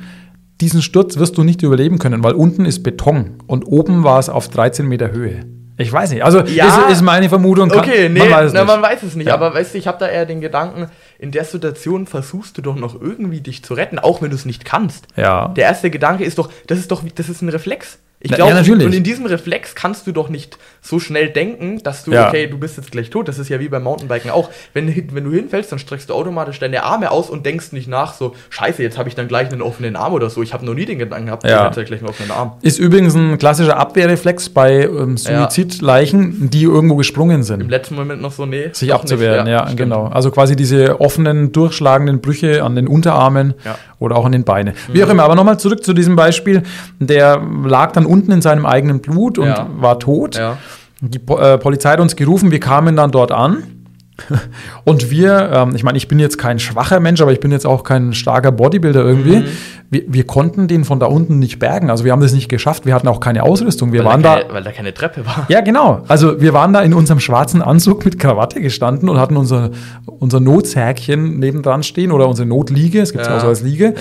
[0.62, 4.28] diesen Sturz wirst du nicht überleben können, weil unten ist Beton und oben war es
[4.28, 5.40] auf 13 Meter Höhe.
[5.78, 6.22] Ich weiß nicht.
[6.24, 6.86] Also Ja.
[6.86, 7.68] ist, ist meine Vermutung.
[7.68, 8.68] Kann- Okay, nee, man weiß es na, nicht.
[8.68, 9.26] man weiß es nicht.
[9.26, 9.34] Ja.
[9.34, 10.86] Aber weißt du, ich habe da eher den Gedanken,
[11.18, 14.44] in der Situation versuchst du doch noch irgendwie dich zu retten, auch wenn du es
[14.44, 15.06] nicht kannst.
[15.16, 15.48] Ja.
[15.48, 17.98] Der erste Gedanke ist doch, das ist doch, das ist ein Reflex.
[18.24, 18.86] Ich glaube, ja, natürlich.
[18.86, 22.28] und in diesem Reflex kannst du doch nicht so schnell denken, dass du, Ja.
[22.28, 23.26] okay, du bist jetzt gleich tot.
[23.26, 24.48] Das ist ja wie beim Mountainbiken auch.
[24.74, 28.14] Wenn, wenn du hinfällst, dann streckst du automatisch deine Arme aus und denkst nicht nach,
[28.14, 30.40] so, scheiße, jetzt habe ich dann gleich einen offenen Arm oder so.
[30.42, 31.62] Ich habe noch nie den Gedanken gehabt, Ja.
[31.68, 32.52] ich hätte gleich einen offenen Arm.
[32.62, 37.68] Ist übrigens ein klassischer Abwehrreflex bei ähm, Suizidleichen, die irgendwo gesprungen Im sind.
[37.70, 38.70] letzten Moment noch so, nee.
[38.72, 39.52] Sich abzuwehren, nicht.
[39.52, 39.78] ja, stimmt.
[39.78, 40.06] genau.
[40.06, 43.76] Also quasi diese offenen, durchschlagenden Brüche an den Unterarmen Ja.
[43.98, 44.74] oder auch an den Beinen.
[44.92, 46.62] Wie auch immer, aber nochmal zurück zu diesem Beispiel.
[46.98, 49.66] Der lag dann unten in seinem eigenen Blut und Ja.
[49.78, 50.36] war tot.
[50.36, 50.58] Ja.
[51.00, 53.81] Die Po- äh, Polizei hat uns gerufen, wir kamen dann dort an.
[54.84, 57.66] Und wir, ähm, ich meine, ich bin jetzt kein schwacher Mensch, aber ich bin jetzt
[57.66, 59.36] auch kein starker Bodybuilder irgendwie.
[59.38, 59.44] Mhm.
[59.90, 61.90] Wir, wir konnten den von da unten nicht bergen.
[61.90, 62.86] Also wir haben das nicht geschafft.
[62.86, 63.92] Wir hatten auch keine Ausrüstung.
[63.92, 64.40] Wir Weil, waren da da.
[64.42, 65.46] keine, weil da keine Treppe war.
[65.48, 66.02] Ja, genau.
[66.08, 69.70] Also wir waren da in unserem schwarzen Anzug mit Krawatte gestanden und hatten unser,
[70.06, 73.36] unser Notzerkchen nebendran stehen oder unsere Notliege, es gibt es Ja.
[73.36, 73.94] auch so als Liege,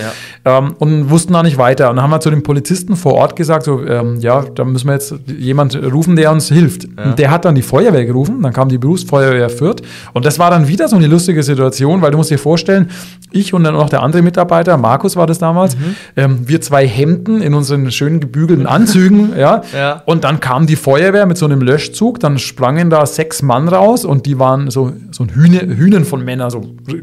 [0.44, 1.90] ähm, und wussten da nicht weiter.
[1.90, 4.86] Und dann haben wir zu dem Polizisten vor Ort gesagt, so, ähm, ja, da müssen
[4.86, 6.86] wir jetzt jemand rufen, der uns hilft.
[7.04, 10.50] Und der hat dann die Feuerwehr gerufen, dann kam die Berufsfeuerwehr Fürth und das war
[10.50, 12.90] dann wieder so eine lustige Situation, weil du musst dir vorstellen,
[13.30, 15.94] ich und dann noch der andere Mitarbeiter, Markus war das damals, Mhm.
[16.16, 20.02] ähm, wir zwei Hemden in unseren schönen gebügelten Anzügen, ja, Ja.
[20.06, 24.04] und dann kam die Feuerwehr mit so einem Löschzug, dann sprangen da sechs Mann raus
[24.04, 26.62] und die waren so, so ein Hühne, Hühnen von Männern, so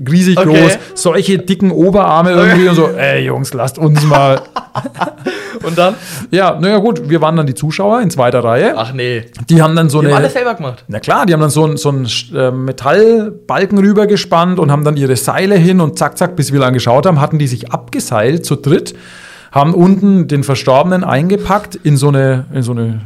[0.10, 0.62] riesig Okay.
[0.62, 4.42] groß, solche dicken Oberarme irgendwie und so, ey Jungs, lasst uns mal.
[5.64, 5.96] Und dann?
[6.32, 8.74] Ja, naja gut, wir waren dann die Zuschauer in zweiter Reihe.
[8.76, 9.26] Ach nee.
[9.50, 10.24] Die haben dann so Die haben eine.
[10.24, 10.84] alles selber gemacht.
[10.88, 11.92] Na klar, die haben dann so einen so
[12.36, 16.74] äh, Metallbalken rübergespannt und haben dann ihre Seile hin und zack, zack, bis wir lang
[16.74, 18.96] geschaut haben, hatten die sich abgeseilt zu dritt,
[19.52, 23.02] haben unten den Verstorbenen eingepackt in so eine, in so eine,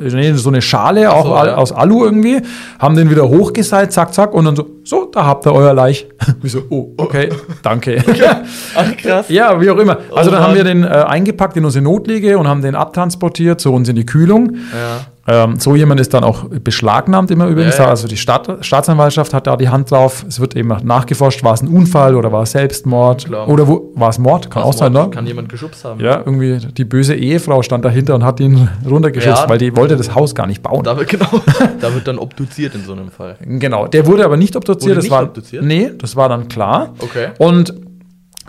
[0.00, 1.54] in so eine Schale, auch so, ja.
[1.54, 2.40] aus Alu irgendwie,
[2.78, 6.06] haben den wieder hochgeseilt, zack, zack, und dann so, so, da habt ihr euer Laich.
[6.42, 7.30] Ich so, oh, okay,
[7.62, 8.02] danke.
[8.74, 9.28] Ach krass.
[9.28, 9.98] Ja, wie auch immer.
[10.14, 13.60] Also Oh dann haben wir den äh, eingepackt in unsere Notliege und haben den abtransportiert
[13.60, 14.56] zu uns in die Kühlung.
[14.72, 15.06] Ja.
[15.30, 17.76] Ähm, so jemand ist dann auch beschlagnahmt immer übrigens.
[17.76, 17.90] Ja, ja.
[17.90, 20.24] Also die Staat, Staatsanwaltschaft hat da die Hand drauf.
[20.26, 23.46] Es wird eben nachgeforscht, war es ein Unfall oder war es Selbstmord Klar.
[23.48, 24.50] oder wo, war es Mord?
[24.50, 25.08] Kann auch sein, ne?
[25.10, 26.00] Kann jemand geschubst haben.
[26.00, 29.48] Ja, irgendwie die böse Ehefrau stand dahinter und hat ihn runtergeschubst, Ja.
[29.48, 30.82] weil die wollte das Haus gar nicht bauen.
[30.82, 31.28] Da wird, genau,
[31.80, 33.36] da wird dann obduziert in so einem Fall.
[33.44, 34.84] Genau, der wurde aber nicht obduziert.
[34.90, 35.62] Wurde das nicht war, obduziert?
[35.62, 36.94] Nee, das war dann klar.
[37.00, 37.28] Okay.
[37.38, 37.74] Und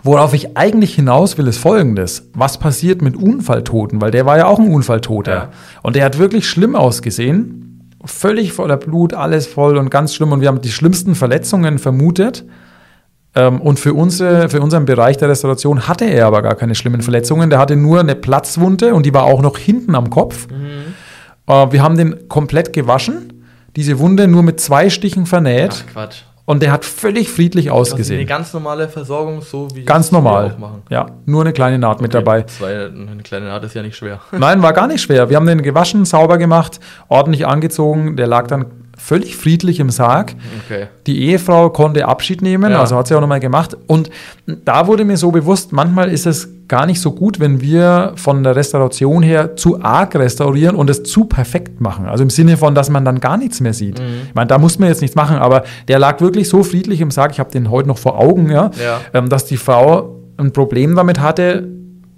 [0.04, 2.30] worauf ich eigentlich hinaus will, ist folgendes.
[2.34, 4.02] Was passiert mit Unfalltoten?
[4.02, 5.34] Weil der war ja auch ein Unfalltoter.
[5.34, 5.50] Ja.
[5.84, 7.90] Und der hat wirklich schlimm ausgesehen.
[8.06, 10.32] Völlig voller Blut, alles voll und ganz schlimm.
[10.32, 12.46] Und wir haben die schlimmsten Verletzungen vermutet.
[13.36, 17.02] Ähm, Und für, unsere, für unseren Bereich der Restauration hatte er aber gar keine schlimmen
[17.02, 17.50] Verletzungen.
[17.50, 20.48] Der hatte nur eine Platzwunde und die war auch noch hinten am Kopf.
[21.48, 23.34] Äh, Wir haben den komplett gewaschen.
[23.76, 25.86] Diese Wunde nur mit zwei Stichen vernäht.
[25.88, 26.24] Ach Quatsch.
[26.50, 28.26] Und der hat völlig friedlich Das ist eine ausgesehen.
[28.26, 30.58] ganz normale Versorgung, so wie Ganz normal.
[30.90, 32.42] Ja, nur eine kleine Naht mit dabei.
[32.42, 34.20] Zwei, eine kleine Naht ist ja nicht schwer.
[34.32, 35.30] Nein, war gar nicht schwer.
[35.30, 38.16] Wir haben den gewaschen, sauber gemacht, ordentlich angezogen.
[38.16, 38.66] Der lag dann
[38.98, 40.34] völlig friedlich im Sarg.
[40.66, 40.88] Okay.
[41.06, 42.80] Die Ehefrau konnte Abschied nehmen, Ja.
[42.80, 43.78] also hat sie auch nochmal gemacht.
[43.86, 44.10] Und
[44.48, 48.44] da wurde mir so bewusst, manchmal ist es gar nicht so gut, wenn wir von
[48.44, 52.06] der Restauration her zu arg restaurieren und es zu perfekt machen.
[52.06, 54.00] Also im Sinne von, dass man dann gar nichts mehr sieht.
[54.00, 57.12] Ich meine, da muss man jetzt nichts machen, aber der lag wirklich so friedlich im
[57.12, 59.02] Sarg, ich habe den heute noch vor Augen, ja, Ja.
[59.14, 61.68] Ähm, dass die Frau ein Problem damit hatte,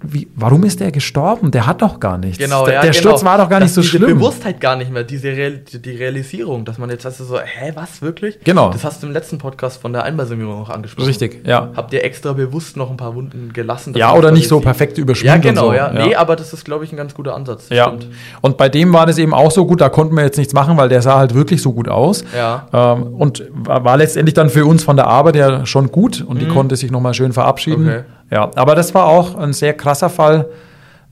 [0.02, 1.50] wie, warum ist der gestorben?
[1.50, 2.38] Der hat doch gar nichts.
[2.38, 3.00] Genau, der, ja, der genau.
[3.00, 4.18] Sturz war doch gar nicht Dass so diese schlimm.
[4.18, 7.38] Bewusstheit gar nicht mehr, diese Real, die, die Realisierung, dass man jetzt hast du so,
[7.38, 8.38] hä, was, wirklich?
[8.44, 8.70] Genau.
[8.70, 11.06] Das hast du im letzten Podcast von der Einbalsamierung auch angesprochen.
[11.06, 11.70] Richtig, ja.
[11.76, 13.94] Habt ihr extra bewusst noch ein paar Wunden gelassen?
[13.96, 15.76] Ja, oder nicht so perfekt Ja, überschwemmt genau, und so.
[15.76, 15.92] ja.
[15.92, 17.68] Nee, aber das ist, glaube ich, ein ganz guter Ansatz.
[17.68, 18.08] Das Ja, stimmt.
[18.40, 20.76] und bei dem war das eben auch so gut, da konnten wir jetzt nichts machen,
[20.76, 22.24] weil der sah halt wirklich so gut aus.
[22.36, 22.66] Ja.
[22.72, 26.48] Ähm, und war, letztendlich dann für uns von der Arbeit ja schon gut und die
[26.48, 27.84] konnte sich nochmal schön verabschieden.
[27.84, 27.88] Mhm.
[27.90, 28.02] Okay.
[28.32, 30.48] Ja, aber das war auch ein sehr krasser Fall,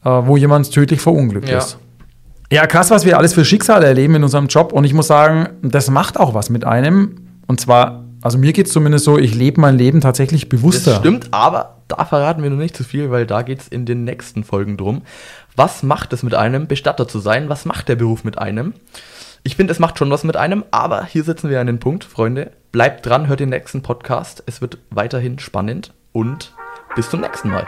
[0.04, 1.58] äh, wo jemand tödlich verunglückt Ja.
[1.58, 1.78] ist.
[2.50, 4.72] Ja, krass, was wir alles für Schicksale erleben in unserem Job.
[4.72, 7.16] Und ich muss sagen, das macht auch was mit einem.
[7.46, 10.92] Und zwar, also mir geht es zumindest so, ich lebe mein Leben tatsächlich bewusster.
[10.92, 13.84] Das stimmt, aber da verraten wir noch nicht zu viel, weil da geht es in
[13.84, 15.02] den nächsten Folgen drum.
[15.54, 17.48] Was macht es mit einem, Bestatter zu sein?
[17.48, 18.72] Was macht der Beruf mit einem?
[19.42, 22.04] Ich finde, es macht schon was mit einem, aber hier setzen wir an den Punkt,
[22.04, 22.50] Freunde.
[22.72, 24.42] Bleibt dran, hört den nächsten Podcast.
[24.46, 26.52] Es wird weiterhin spannend und
[26.96, 27.66] bis zum nächsten Mal.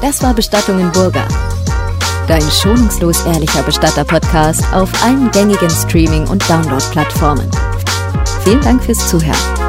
[0.00, 1.26] Das war Bestattung in Burger.
[2.28, 7.50] Dein schonungslos ehrlicher Bestatter-Podcast auf allen gängigen Streaming- und Download-Plattformen.
[8.44, 9.67] Vielen Dank fürs Zuhören.